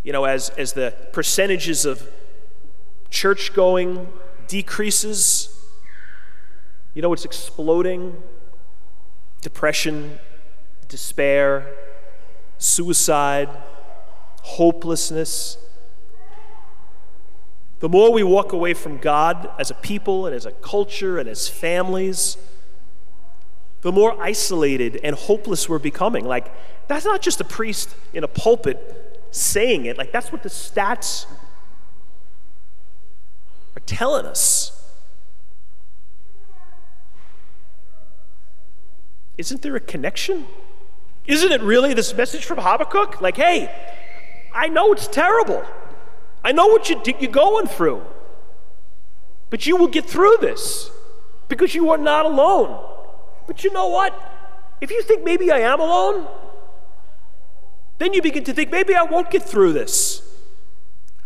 You 0.02 0.12
know, 0.12 0.24
as, 0.24 0.50
as 0.50 0.72
the 0.72 0.94
percentages 1.12 1.84
of 1.84 2.08
church 3.10 3.54
going 3.54 4.08
decreases, 4.48 5.48
you 6.94 7.02
know 7.02 7.08
what's 7.08 7.24
exploding? 7.24 8.22
Depression, 9.40 10.18
despair, 10.88 11.66
suicide, 12.58 13.48
hopelessness. 14.42 15.56
The 17.80 17.88
more 17.88 18.12
we 18.12 18.22
walk 18.22 18.52
away 18.52 18.74
from 18.74 18.98
God 18.98 19.50
as 19.58 19.70
a 19.70 19.74
people 19.74 20.26
and 20.26 20.34
as 20.34 20.46
a 20.46 20.52
culture 20.52 21.18
and 21.18 21.28
as 21.28 21.48
families, 21.48 22.36
the 23.82 23.92
more 23.92 24.20
isolated 24.20 25.00
and 25.04 25.14
hopeless 25.14 25.68
we're 25.68 25.78
becoming. 25.78 26.24
Like, 26.24 26.52
that's 26.88 27.04
not 27.04 27.20
just 27.20 27.40
a 27.40 27.44
priest 27.44 27.94
in 28.12 28.24
a 28.24 28.28
pulpit 28.28 29.20
saying 29.30 29.86
it, 29.86 29.98
like, 29.98 30.12
that's 30.12 30.30
what 30.30 30.42
the 30.42 30.48
stats 30.48 31.26
are 33.76 33.80
telling 33.86 34.26
us. 34.26 34.78
Isn't 39.38 39.62
there 39.62 39.74
a 39.74 39.80
connection? 39.80 40.46
Isn't 41.26 41.50
it 41.50 41.62
really 41.62 41.94
this 41.94 42.14
message 42.14 42.44
from 42.44 42.58
Habakkuk? 42.58 43.20
Like, 43.20 43.36
hey, 43.36 43.70
I 44.54 44.68
know 44.68 44.92
it's 44.92 45.08
terrible. 45.08 45.64
I 46.44 46.52
know 46.52 46.66
what 46.66 46.90
you, 46.90 47.00
you're 47.18 47.30
going 47.30 47.66
through. 47.66 48.02
But 49.48 49.66
you 49.66 49.76
will 49.76 49.88
get 49.88 50.04
through 50.04 50.36
this 50.40 50.90
because 51.48 51.74
you 51.74 51.90
are 51.90 51.98
not 51.98 52.26
alone. 52.26 52.91
But 53.52 53.64
you 53.64 53.70
know 53.70 53.88
what? 53.88 54.18
If 54.80 54.90
you 54.90 55.02
think 55.02 55.24
maybe 55.24 55.50
I 55.50 55.58
am 55.58 55.78
alone, 55.78 56.26
then 57.98 58.14
you 58.14 58.22
begin 58.22 58.44
to 58.44 58.54
think 58.54 58.70
maybe 58.70 58.94
I 58.94 59.02
won't 59.02 59.30
get 59.30 59.42
through 59.42 59.74
this. 59.74 60.22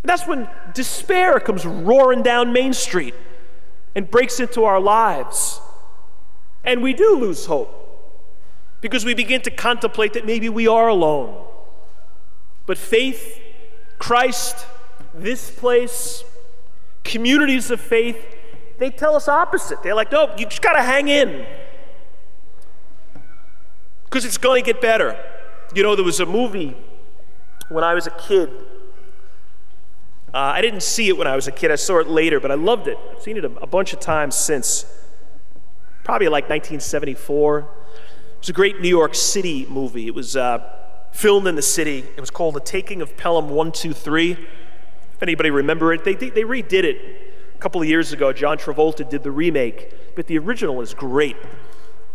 And 0.02 0.10
that's 0.10 0.26
when 0.26 0.48
despair 0.74 1.38
comes 1.38 1.64
roaring 1.64 2.24
down 2.24 2.52
Main 2.52 2.72
Street 2.72 3.14
and 3.94 4.10
breaks 4.10 4.40
into 4.40 4.64
our 4.64 4.80
lives. 4.80 5.60
And 6.64 6.82
we 6.82 6.94
do 6.94 7.16
lose 7.16 7.46
hope 7.46 7.70
because 8.80 9.04
we 9.04 9.14
begin 9.14 9.40
to 9.42 9.50
contemplate 9.52 10.12
that 10.14 10.26
maybe 10.26 10.48
we 10.48 10.66
are 10.66 10.88
alone. 10.88 11.46
But 12.66 12.76
faith, 12.76 13.40
Christ, 14.00 14.66
this 15.14 15.48
place, 15.52 16.24
communities 17.04 17.70
of 17.70 17.80
faith, 17.80 18.18
they 18.78 18.90
tell 18.90 19.14
us 19.14 19.28
opposite. 19.28 19.84
They're 19.84 19.94
like, 19.94 20.10
no, 20.10 20.34
you 20.36 20.46
just 20.46 20.60
got 20.60 20.72
to 20.72 20.82
hang 20.82 21.06
in 21.06 21.46
because 24.16 24.24
it's 24.24 24.38
going 24.38 24.64
to 24.64 24.72
get 24.72 24.80
better. 24.80 25.14
You 25.74 25.82
know, 25.82 25.94
there 25.94 26.02
was 26.02 26.20
a 26.20 26.24
movie 26.24 26.74
when 27.68 27.84
I 27.84 27.92
was 27.92 28.06
a 28.06 28.10
kid. 28.12 28.48
Uh, 30.32 30.38
I 30.38 30.62
didn't 30.62 30.82
see 30.82 31.08
it 31.08 31.18
when 31.18 31.26
I 31.26 31.36
was 31.36 31.48
a 31.48 31.52
kid, 31.52 31.70
I 31.70 31.74
saw 31.74 31.98
it 31.98 32.08
later, 32.08 32.40
but 32.40 32.50
I 32.50 32.54
loved 32.54 32.88
it. 32.88 32.96
I've 33.12 33.20
seen 33.20 33.36
it 33.36 33.44
a, 33.44 33.54
a 33.56 33.66
bunch 33.66 33.92
of 33.92 34.00
times 34.00 34.34
since, 34.34 34.86
probably 36.02 36.28
like 36.28 36.44
1974. 36.44 37.58
It 37.58 37.66
was 38.38 38.48
a 38.48 38.54
great 38.54 38.80
New 38.80 38.88
York 38.88 39.14
City 39.14 39.66
movie. 39.66 40.06
It 40.06 40.14
was 40.14 40.34
uh, 40.34 40.66
filmed 41.12 41.46
in 41.46 41.54
the 41.54 41.60
city. 41.60 41.98
It 41.98 42.20
was 42.20 42.30
called 42.30 42.54
The 42.54 42.60
Taking 42.60 43.02
of 43.02 43.18
Pelham 43.18 43.50
123. 43.50 44.32
If 44.32 45.22
anybody 45.22 45.50
remember 45.50 45.92
it, 45.92 46.04
they, 46.04 46.14
they, 46.14 46.30
they 46.30 46.44
redid 46.44 46.84
it 46.84 46.96
a 47.54 47.58
couple 47.58 47.82
of 47.82 47.86
years 47.86 48.14
ago. 48.14 48.32
John 48.32 48.56
Travolta 48.56 49.06
did 49.06 49.22
the 49.22 49.30
remake, 49.30 49.92
but 50.16 50.26
the 50.26 50.38
original 50.38 50.80
is 50.80 50.94
great. 50.94 51.36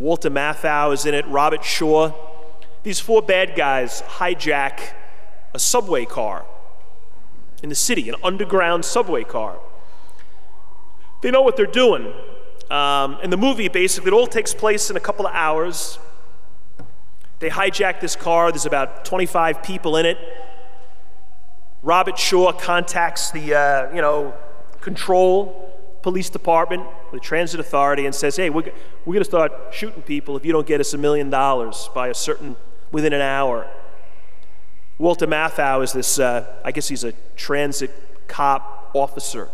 Walter 0.01 0.31
Matthau 0.31 0.91
is 0.93 1.05
in 1.05 1.13
it, 1.13 1.27
Robert 1.27 1.63
Shaw. 1.63 2.12
These 2.81 3.00
four 3.00 3.22
bad 3.22 3.55
guys 3.55 4.01
hijack 4.01 4.93
a 5.53 5.60
subway 5.60 6.05
car 6.05 6.43
in 7.62 7.70
the 7.70 7.75
city, 7.75 8.10
an 8.10 8.15
underground 8.24 8.84
subway 8.84 9.24
car. 9.24 9.60
They 11.22 11.29
know 11.29 11.43
what 11.43 11.55
they're 11.55 11.67
doing. 11.67 12.12
Um, 12.72 13.20
and 13.22 13.31
the 13.31 13.38
movie 13.38 13.67
basically, 13.67 14.08
it 14.08 14.13
all 14.13 14.25
takes 14.25 14.55
place 14.55 14.89
in 14.89 14.98
a 14.98 15.00
couple 15.00 15.27
of 15.27 15.36
hours. 15.36 16.00
They 17.38 17.51
hijack 17.51 18.00
this 18.00 18.15
car, 18.15 18.51
there's 18.51 18.65
about 18.65 19.05
25 19.05 19.62
people 19.62 19.98
in 19.98 20.08
it. 20.08 20.17
Robert 21.84 22.17
Shaw 22.17 22.51
contacts 22.53 23.29
the, 23.29 23.53
uh, 23.53 23.93
you 23.93 24.01
know, 24.01 24.34
control 24.79 25.71
police 26.01 26.29
department, 26.29 26.84
the 27.12 27.20
transit 27.20 27.60
authority, 27.60 28.05
and 28.05 28.13
says, 28.13 28.36
hey, 28.36 28.50
we're, 28.50 28.72
we're 29.05 29.13
going 29.13 29.20
to 29.20 29.25
start 29.25 29.51
shooting 29.72 30.01
people 30.01 30.36
if 30.38 30.46
you 30.46 30.51
don't 30.51 30.67
get 30.67 30.79
us 30.79 30.93
a 30.93 30.98
million 30.98 31.29
dollars 31.29 31.89
by 31.93 32.08
a 32.08 32.13
certain, 32.13 32.55
within 32.91 33.13
an 33.13 33.22
hour. 33.22 33.67
Walter 34.98 35.27
Matthau 35.27 35.84
is 35.84 35.93
this, 35.93 36.20
uh, 36.20 36.46
I 36.63 36.72
guess 36.72 36.88
he's 36.88 37.03
a 37.03 37.13
transit 37.36 37.91
cop 38.27 38.91
officer. 38.93 39.50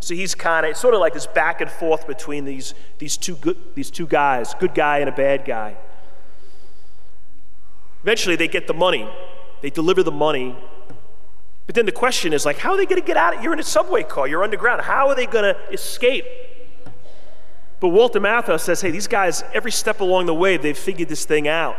So 0.00 0.14
he's 0.14 0.34
kind 0.34 0.64
of, 0.64 0.70
it's 0.70 0.80
sort 0.80 0.94
of 0.94 1.00
like 1.00 1.12
this 1.12 1.26
back 1.26 1.60
and 1.60 1.70
forth 1.70 2.06
between 2.06 2.44
these, 2.44 2.74
these, 2.98 3.16
two 3.16 3.36
good, 3.36 3.56
these 3.74 3.90
two 3.90 4.06
guys, 4.06 4.54
good 4.54 4.74
guy 4.74 4.98
and 4.98 5.08
a 5.08 5.12
bad 5.12 5.44
guy. 5.44 5.76
Eventually, 8.02 8.36
they 8.36 8.48
get 8.48 8.66
the 8.66 8.74
money. 8.74 9.08
They 9.60 9.68
deliver 9.68 10.02
the 10.02 10.10
money. 10.10 10.56
But 11.70 11.76
then 11.76 11.86
the 11.86 11.92
question 11.92 12.32
is 12.32 12.44
like, 12.44 12.58
how 12.58 12.72
are 12.72 12.76
they 12.76 12.84
going 12.84 13.00
to 13.00 13.06
get 13.06 13.16
out? 13.16 13.36
Of, 13.36 13.44
you're 13.44 13.52
in 13.52 13.60
a 13.60 13.62
subway 13.62 14.02
car. 14.02 14.26
You're 14.26 14.42
underground. 14.42 14.82
How 14.82 15.06
are 15.06 15.14
they 15.14 15.26
going 15.26 15.54
to 15.54 15.56
escape? 15.72 16.24
But 17.78 17.90
Walter 17.90 18.18
Matthau 18.18 18.58
says, 18.58 18.80
hey, 18.80 18.90
these 18.90 19.06
guys, 19.06 19.44
every 19.54 19.70
step 19.70 20.00
along 20.00 20.26
the 20.26 20.34
way, 20.34 20.56
they've 20.56 20.76
figured 20.76 21.08
this 21.08 21.24
thing 21.24 21.46
out. 21.46 21.76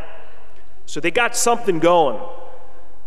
So 0.86 1.01
they 1.01 1.12
got 1.12 1.36
something 1.36 1.80
going. 1.80 2.21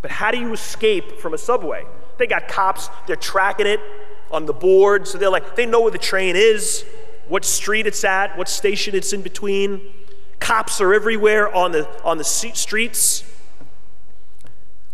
But 0.02 0.10
how 0.10 0.30
do 0.30 0.36
you 0.36 0.52
escape 0.52 1.20
from 1.20 1.32
a 1.32 1.38
subway? 1.38 1.86
They 2.18 2.26
got 2.26 2.48
cops. 2.48 2.90
They're 3.06 3.16
tracking 3.16 3.66
it 3.66 3.80
on 4.30 4.44
the 4.44 4.52
board. 4.52 5.08
So 5.08 5.16
they're 5.16 5.30
like, 5.30 5.56
they 5.56 5.64
know 5.64 5.80
where 5.80 5.90
the 5.90 5.96
train 5.96 6.36
is, 6.36 6.84
what 7.28 7.46
street 7.46 7.86
it's 7.86 8.04
at, 8.04 8.36
what 8.36 8.50
station 8.50 8.94
it's 8.94 9.14
in 9.14 9.22
between. 9.22 9.80
Cops 10.38 10.82
are 10.82 10.92
everywhere 10.92 11.50
on 11.50 11.72
the, 11.72 11.88
on 12.04 12.18
the 12.18 12.24
streets. 12.24 13.24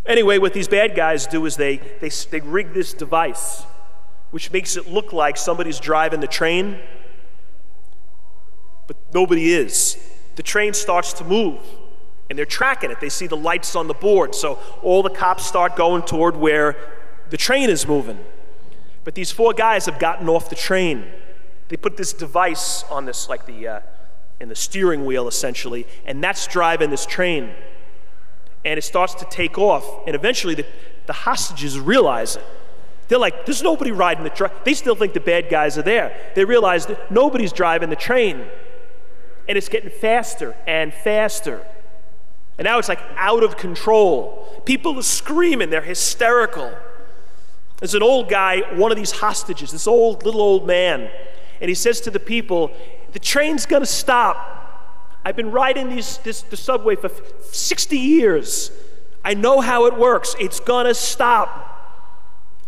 Anyway, 0.06 0.38
what 0.38 0.54
these 0.54 0.68
bad 0.68 0.94
guys 0.94 1.26
do 1.26 1.44
is 1.46 1.56
they, 1.56 1.76
they, 2.00 2.08
they 2.08 2.40
rig 2.40 2.72
this 2.72 2.94
device, 2.94 3.62
which 4.30 4.50
makes 4.50 4.76
it 4.76 4.88
look 4.88 5.12
like 5.12 5.36
somebody's 5.36 5.78
driving 5.78 6.20
the 6.20 6.26
train, 6.26 6.78
but 8.86 8.96
nobody 9.12 9.52
is. 9.52 9.98
The 10.36 10.42
train 10.42 10.72
starts 10.72 11.12
to 11.14 11.24
move, 11.24 11.60
and 12.28 12.38
they're 12.38 12.46
tracking 12.46 12.90
it. 12.90 13.00
They 13.00 13.08
see 13.08 13.26
the 13.26 13.36
lights 13.36 13.76
on 13.76 13.88
the 13.88 13.94
board, 13.94 14.34
so 14.34 14.58
all 14.82 15.02
the 15.02 15.10
cops 15.10 15.46
start 15.46 15.76
going 15.76 16.02
toward 16.02 16.36
where 16.36 16.76
the 17.28 17.36
train 17.36 17.68
is 17.68 17.86
moving. 17.86 18.18
But 19.04 19.14
these 19.14 19.30
four 19.30 19.52
guys 19.52 19.86
have 19.86 19.98
gotten 19.98 20.28
off 20.28 20.50
the 20.50 20.56
train. 20.56 21.06
They 21.68 21.76
put 21.76 21.96
this 21.96 22.12
device 22.12 22.84
on 22.84 23.04
this, 23.04 23.28
like 23.28 23.46
the, 23.46 23.68
uh, 23.68 23.80
in 24.40 24.48
the 24.48 24.56
steering 24.56 25.04
wheel 25.04 25.28
essentially, 25.28 25.86
and 26.04 26.24
that's 26.24 26.46
driving 26.46 26.90
this 26.90 27.06
train. 27.06 27.50
And 28.64 28.78
it 28.78 28.82
starts 28.82 29.14
to 29.14 29.24
take 29.26 29.58
off, 29.58 30.06
and 30.06 30.14
eventually 30.14 30.54
the, 30.54 30.66
the 31.06 31.12
hostages 31.12 31.78
realize 31.78 32.36
it. 32.36 32.44
They're 33.08 33.18
like, 33.18 33.46
there's 33.46 33.62
nobody 33.62 33.90
riding 33.90 34.22
the 34.22 34.30
truck. 34.30 34.64
They 34.64 34.74
still 34.74 34.94
think 34.94 35.14
the 35.14 35.20
bad 35.20 35.50
guys 35.50 35.76
are 35.76 35.82
there. 35.82 36.16
They 36.36 36.44
realize 36.44 36.86
that 36.86 37.10
nobody's 37.10 37.52
driving 37.52 37.90
the 37.90 37.96
train. 37.96 38.44
And 39.48 39.58
it's 39.58 39.68
getting 39.68 39.90
faster 39.90 40.54
and 40.66 40.94
faster. 40.94 41.66
And 42.56 42.66
now 42.66 42.78
it's 42.78 42.88
like 42.88 43.00
out 43.16 43.42
of 43.42 43.56
control. 43.56 44.62
People 44.64 44.96
are 44.98 45.02
screaming, 45.02 45.70
they're 45.70 45.80
hysterical. 45.80 46.72
There's 47.78 47.94
an 47.94 48.02
old 48.02 48.28
guy, 48.28 48.60
one 48.76 48.92
of 48.92 48.98
these 48.98 49.10
hostages, 49.10 49.72
this 49.72 49.86
old 49.86 50.24
little 50.24 50.42
old 50.42 50.66
man, 50.66 51.10
and 51.60 51.68
he 51.68 51.74
says 51.74 52.00
to 52.02 52.10
the 52.10 52.20
people, 52.20 52.70
the 53.12 53.18
train's 53.18 53.66
to 53.80 53.86
stop. 53.86 54.59
I've 55.24 55.36
been 55.36 55.50
riding 55.50 55.90
these, 55.90 56.18
this, 56.18 56.42
the 56.42 56.56
subway 56.56 56.96
for 56.96 57.10
60 57.42 57.98
years. 57.98 58.70
I 59.24 59.34
know 59.34 59.60
how 59.60 59.86
it 59.86 59.96
works. 59.96 60.34
It's 60.40 60.60
going 60.60 60.86
to 60.86 60.94
stop. 60.94 61.66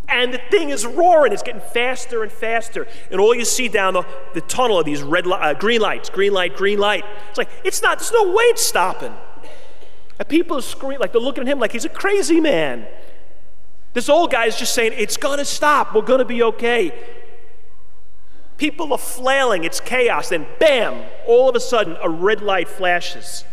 And 0.08 0.34
the 0.34 0.40
thing 0.50 0.68
is 0.68 0.84
roaring. 0.84 1.32
It's 1.32 1.42
getting 1.42 1.62
faster 1.62 2.22
and 2.22 2.30
faster. 2.30 2.86
And 3.10 3.20
all 3.20 3.34
you 3.34 3.46
see 3.46 3.68
down 3.68 3.94
the, 3.94 4.04
the 4.34 4.42
tunnel 4.42 4.76
are 4.76 4.84
these 4.84 5.02
red, 5.02 5.26
uh, 5.26 5.54
green 5.54 5.80
lights, 5.80 6.10
green 6.10 6.32
light, 6.32 6.54
green 6.54 6.78
light. 6.78 7.04
It's 7.30 7.38
like, 7.38 7.48
it's 7.64 7.80
not, 7.80 7.98
there's 7.98 8.12
no 8.12 8.30
way 8.30 8.44
it's 8.44 8.62
stopping. 8.62 9.14
And 10.18 10.28
people 10.28 10.58
are 10.58 10.62
screaming, 10.62 11.00
like 11.00 11.12
they're 11.12 11.20
looking 11.20 11.42
at 11.42 11.48
him 11.48 11.58
like 11.58 11.72
he's 11.72 11.86
a 11.86 11.90
crazy 11.90 12.40
man. 12.40 12.86
This 13.94 14.08
old 14.08 14.30
guy 14.30 14.46
is 14.46 14.58
just 14.58 14.74
saying, 14.74 14.92
it's 14.96 15.16
going 15.16 15.38
to 15.38 15.44
stop. 15.44 15.94
We're 15.94 16.02
going 16.02 16.18
to 16.18 16.24
be 16.26 16.42
okay. 16.42 16.92
People 18.58 18.92
are 18.92 18.98
flailing, 18.98 19.64
it's 19.64 19.80
chaos. 19.80 20.28
Then, 20.28 20.46
bam, 20.58 21.04
all 21.26 21.48
of 21.48 21.56
a 21.56 21.60
sudden, 21.60 21.96
a 22.02 22.08
red 22.08 22.42
light 22.42 22.68
flashes 22.68 23.44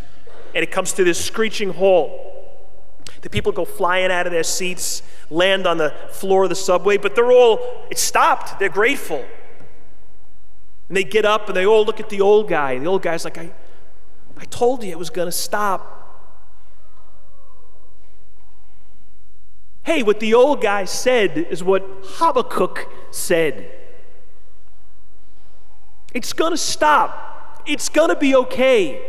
and 0.53 0.63
it 0.63 0.71
comes 0.71 0.93
to 0.93 1.03
this 1.03 1.23
screeching 1.23 1.73
halt. 1.73 2.11
The 3.21 3.29
people 3.29 3.51
go 3.51 3.65
flying 3.65 4.11
out 4.11 4.25
of 4.25 4.31
their 4.31 4.43
seats, 4.43 5.03
land 5.29 5.67
on 5.67 5.77
the 5.77 5.93
floor 6.11 6.43
of 6.43 6.49
the 6.49 6.55
subway, 6.55 6.97
but 6.97 7.15
they're 7.15 7.31
all, 7.31 7.59
it 7.91 7.97
stopped. 7.97 8.59
They're 8.59 8.69
grateful. 8.69 9.23
And 10.87 10.97
they 10.97 11.03
get 11.03 11.25
up 11.25 11.47
and 11.47 11.55
they 11.55 11.65
all 11.65 11.85
look 11.85 11.99
at 11.99 12.09
the 12.09 12.21
old 12.21 12.47
guy. 12.47 12.79
The 12.79 12.87
old 12.87 13.01
guy's 13.01 13.25
like, 13.25 13.37
I, 13.37 13.51
I 14.37 14.45
told 14.45 14.83
you 14.83 14.89
it 14.89 14.97
was 14.97 15.09
going 15.09 15.27
to 15.27 15.33
stop. 15.33 15.97
Hey, 19.83 20.01
what 20.01 20.19
the 20.19 20.33
old 20.33 20.61
guy 20.61 20.85
said 20.85 21.37
is 21.37 21.63
what 21.63 21.85
Habakkuk 22.03 22.87
said. 23.11 23.71
It's 26.19 26.33
going 26.33 26.51
to 26.51 26.57
stop. 26.57 27.63
It's 27.65 27.87
going 27.87 28.09
to 28.09 28.15
be 28.17 28.35
okay. 28.35 29.01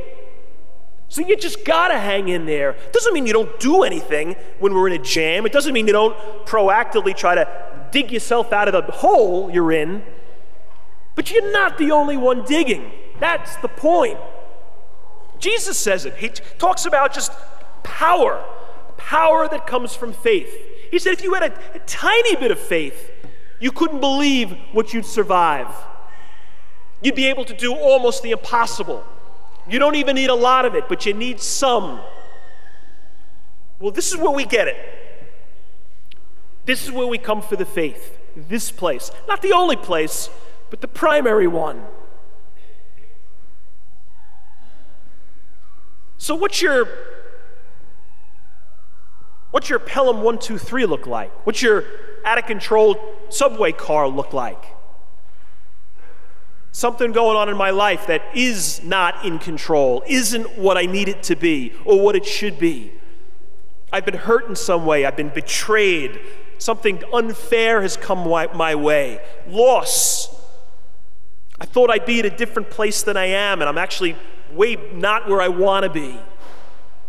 So 1.08 1.26
you 1.26 1.36
just 1.36 1.64
got 1.64 1.88
to 1.88 1.98
hang 1.98 2.28
in 2.28 2.46
there. 2.46 2.76
Doesn't 2.92 3.12
mean 3.12 3.26
you 3.26 3.32
don't 3.32 3.58
do 3.58 3.82
anything 3.82 4.36
when 4.60 4.74
we're 4.74 4.86
in 4.86 4.92
a 4.92 5.02
jam. 5.02 5.44
It 5.44 5.50
doesn't 5.50 5.72
mean 5.72 5.88
you 5.88 5.92
don't 5.92 6.16
proactively 6.46 7.16
try 7.16 7.34
to 7.34 7.88
dig 7.90 8.12
yourself 8.12 8.52
out 8.52 8.72
of 8.72 8.86
the 8.86 8.92
hole 8.92 9.50
you're 9.50 9.72
in. 9.72 10.04
But 11.16 11.32
you're 11.32 11.50
not 11.50 11.78
the 11.78 11.90
only 11.90 12.16
one 12.16 12.44
digging. 12.44 12.92
That's 13.18 13.56
the 13.56 13.66
point. 13.66 14.20
Jesus 15.40 15.76
says 15.76 16.04
it. 16.04 16.14
He 16.14 16.28
t- 16.28 16.44
talks 16.58 16.86
about 16.86 17.12
just 17.12 17.32
power, 17.82 18.44
power 18.96 19.48
that 19.48 19.66
comes 19.66 19.96
from 19.96 20.12
faith. 20.12 20.54
He 20.92 21.00
said 21.00 21.14
if 21.14 21.24
you 21.24 21.34
had 21.34 21.42
a, 21.42 21.58
a 21.74 21.80
tiny 21.80 22.36
bit 22.36 22.52
of 22.52 22.60
faith, 22.60 23.10
you 23.58 23.72
couldn't 23.72 23.98
believe 23.98 24.56
what 24.70 24.94
you'd 24.94 25.04
survive. 25.04 25.66
You'd 27.02 27.14
be 27.14 27.26
able 27.26 27.44
to 27.46 27.54
do 27.54 27.74
almost 27.74 28.22
the 28.22 28.32
impossible. 28.32 29.04
You 29.68 29.78
don't 29.78 29.94
even 29.94 30.16
need 30.16 30.30
a 30.30 30.34
lot 30.34 30.64
of 30.64 30.74
it, 30.74 30.88
but 30.88 31.06
you 31.06 31.14
need 31.14 31.40
some. 31.40 32.00
Well, 33.78 33.92
this 33.92 34.10
is 34.10 34.16
where 34.16 34.30
we 34.30 34.44
get 34.44 34.68
it. 34.68 34.76
This 36.66 36.84
is 36.84 36.92
where 36.92 37.06
we 37.06 37.18
come 37.18 37.40
for 37.40 37.56
the 37.56 37.64
faith. 37.64 38.18
This 38.36 38.70
place. 38.70 39.10
Not 39.26 39.42
the 39.42 39.52
only 39.52 39.76
place, 39.76 40.28
but 40.68 40.80
the 40.80 40.88
primary 40.88 41.46
one. 41.46 41.82
So 46.18 46.34
what's 46.34 46.60
your 46.60 46.86
what's 49.50 49.68
your 49.68 49.78
Pelham 49.78 50.16
123 50.16 50.86
look 50.86 51.06
like? 51.06 51.32
What's 51.46 51.62
your 51.62 51.84
out 52.24 52.38
of 52.38 52.46
control 52.46 52.96
subway 53.30 53.72
car 53.72 54.06
look 54.06 54.32
like? 54.32 54.62
Something 56.72 57.12
going 57.12 57.36
on 57.36 57.48
in 57.48 57.56
my 57.56 57.70
life 57.70 58.06
that 58.06 58.22
is 58.34 58.82
not 58.84 59.24
in 59.24 59.38
control, 59.38 60.04
isn't 60.06 60.56
what 60.56 60.76
I 60.76 60.86
need 60.86 61.08
it 61.08 61.22
to 61.24 61.36
be 61.36 61.72
or 61.84 62.00
what 62.00 62.14
it 62.14 62.24
should 62.24 62.58
be. 62.58 62.92
I've 63.92 64.04
been 64.04 64.14
hurt 64.14 64.48
in 64.48 64.54
some 64.54 64.86
way, 64.86 65.04
I've 65.04 65.16
been 65.16 65.30
betrayed, 65.30 66.20
something 66.58 67.02
unfair 67.12 67.82
has 67.82 67.96
come 67.96 68.28
my 68.54 68.74
way, 68.76 69.20
loss. 69.48 70.28
I 71.60 71.66
thought 71.66 71.90
I'd 71.90 72.06
be 72.06 72.20
at 72.20 72.26
a 72.26 72.30
different 72.30 72.70
place 72.70 73.02
than 73.02 73.16
I 73.16 73.26
am, 73.26 73.60
and 73.60 73.68
I'm 73.68 73.78
actually 73.78 74.16
way 74.52 74.76
not 74.94 75.28
where 75.28 75.40
I 75.40 75.48
want 75.48 75.84
to 75.84 75.90
be. 75.90 76.18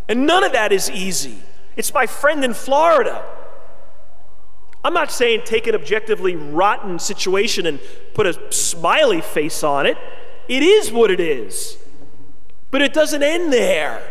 And 0.09 0.25
none 0.25 0.43
of 0.43 0.53
that 0.53 0.71
is 0.71 0.89
easy. 0.89 1.37
It's 1.77 1.93
my 1.93 2.07
friend 2.07 2.43
in 2.43 2.53
Florida. 2.53 3.23
I'm 4.83 4.93
not 4.93 5.11
saying 5.11 5.41
take 5.45 5.67
an 5.67 5.75
objectively 5.75 6.35
rotten 6.35 6.97
situation 6.97 7.65
and 7.65 7.79
put 8.13 8.25
a 8.25 8.51
smiley 8.51 9.21
face 9.21 9.63
on 9.63 9.85
it. 9.85 9.97
It 10.47 10.63
is 10.63 10.91
what 10.91 11.11
it 11.11 11.19
is. 11.19 11.77
But 12.71 12.81
it 12.81 12.93
doesn't 12.93 13.21
end 13.21 13.53
there. 13.53 14.01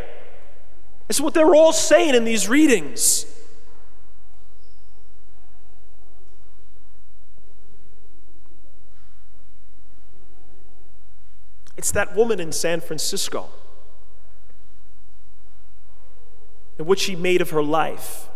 It's 1.08 1.20
what 1.20 1.34
they're 1.34 1.54
all 1.54 1.72
saying 1.72 2.14
in 2.14 2.24
these 2.24 2.48
readings. 2.48 3.26
It's 11.76 11.90
that 11.92 12.14
woman 12.14 12.38
in 12.38 12.52
San 12.52 12.80
Francisco 12.80 13.48
and 16.78 16.86
what 16.86 16.98
she 16.98 17.14
made 17.14 17.40
of 17.42 17.50
her 17.50 17.62
life. 17.62 18.29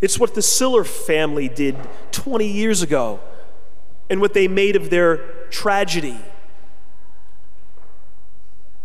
It's 0.00 0.18
what 0.18 0.34
the 0.34 0.42
Siller 0.42 0.84
family 0.84 1.48
did 1.48 1.76
20 2.12 2.46
years 2.46 2.82
ago 2.82 3.20
and 4.08 4.20
what 4.20 4.32
they 4.32 4.48
made 4.48 4.76
of 4.76 4.90
their 4.90 5.16
tragedy. 5.50 6.18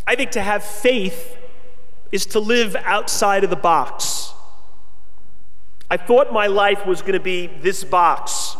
I 0.05 0.15
think 0.15 0.31
to 0.31 0.41
have 0.41 0.63
faith 0.63 1.37
is 2.11 2.25
to 2.27 2.39
live 2.39 2.75
outside 2.75 3.43
of 3.43 3.49
the 3.49 3.55
box. 3.55 4.33
I 5.89 5.97
thought 5.97 6.33
my 6.33 6.47
life 6.47 6.85
was 6.85 7.01
going 7.01 7.13
to 7.13 7.19
be 7.19 7.47
this 7.47 7.83
box, 7.83 8.57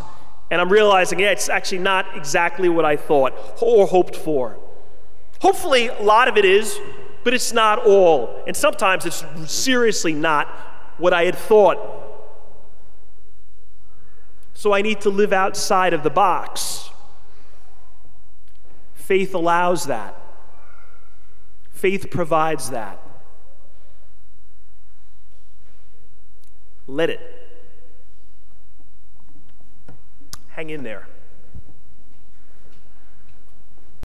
and 0.50 0.60
I'm 0.60 0.70
realizing, 0.70 1.18
yeah, 1.18 1.30
it's 1.30 1.48
actually 1.48 1.78
not 1.78 2.16
exactly 2.16 2.68
what 2.68 2.84
I 2.84 2.96
thought 2.96 3.34
or 3.60 3.86
hoped 3.86 4.16
for. 4.16 4.56
Hopefully, 5.40 5.88
a 5.88 6.02
lot 6.02 6.28
of 6.28 6.36
it 6.36 6.44
is, 6.44 6.78
but 7.24 7.34
it's 7.34 7.52
not 7.52 7.84
all. 7.84 8.42
And 8.46 8.56
sometimes 8.56 9.04
it's 9.04 9.24
seriously 9.46 10.12
not 10.12 10.48
what 10.98 11.12
I 11.12 11.24
had 11.24 11.34
thought. 11.34 12.03
So 14.54 14.72
I 14.72 14.82
need 14.82 15.00
to 15.02 15.10
live 15.10 15.32
outside 15.32 15.92
of 15.92 16.02
the 16.02 16.10
box. 16.10 16.88
Faith 18.94 19.34
allows 19.34 19.84
that, 19.86 20.18
faith 21.70 22.10
provides 22.10 22.70
that. 22.70 22.98
Let 26.86 27.10
it. 27.10 27.20
Hang 30.48 30.70
in 30.70 30.82
there. 30.84 31.06